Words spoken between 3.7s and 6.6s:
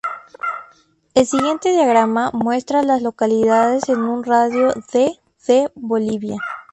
en un radio de de Bolivia.